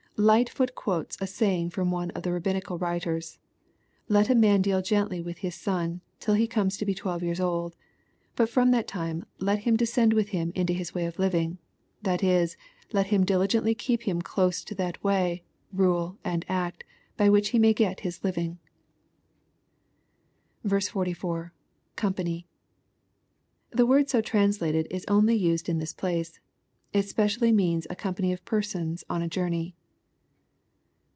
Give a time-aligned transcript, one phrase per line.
[0.17, 5.19] Lightfoot quotes a saying from one of the Rabbinical writers:^' Let a man deal gently
[5.19, 7.75] with his son, till he comes to be twelve years old;
[8.35, 11.57] but from that time let him descend with him into his way of living,—
[12.05, 12.55] ^that is,
[12.93, 15.41] let him diligently keep him close to that way,
[15.73, 16.83] rule, and act,
[17.17, 18.59] by which he may get his living."
[20.69, 21.51] 44.—
[21.97, 22.45] [Compcmy.]
[23.71, 26.39] The word so translated is only used in this place.
[26.93, 29.73] It specially means a company of persons on a journey.